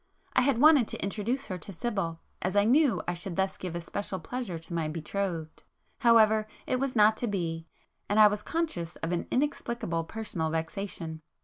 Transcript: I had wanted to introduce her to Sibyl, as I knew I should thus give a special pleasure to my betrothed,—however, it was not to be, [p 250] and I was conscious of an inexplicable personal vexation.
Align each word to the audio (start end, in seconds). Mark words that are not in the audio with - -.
I 0.33 0.41
had 0.41 0.59
wanted 0.59 0.87
to 0.87 1.03
introduce 1.03 1.45
her 1.45 1.59
to 1.59 1.71
Sibyl, 1.71 2.21
as 2.41 2.55
I 2.55 2.63
knew 2.63 3.03
I 3.07 3.13
should 3.13 3.35
thus 3.35 3.55
give 3.55 3.75
a 3.75 3.81
special 3.81 4.17
pleasure 4.19 4.57
to 4.57 4.73
my 4.73 4.87
betrothed,—however, 4.87 6.47
it 6.65 6.79
was 6.79 6.95
not 6.95 7.15
to 7.17 7.27
be, 7.27 7.67
[p 7.69 7.75
250] 8.09 8.09
and 8.09 8.19
I 8.19 8.25
was 8.27 8.41
conscious 8.41 8.95
of 8.95 9.11
an 9.11 9.27
inexplicable 9.29 10.05
personal 10.05 10.49
vexation. 10.49 11.21